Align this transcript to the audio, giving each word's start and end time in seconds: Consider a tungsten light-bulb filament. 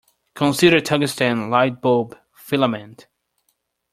Consider 0.33 0.77
a 0.77 0.81
tungsten 0.81 1.51
light-bulb 1.51 2.17
filament. 2.33 3.05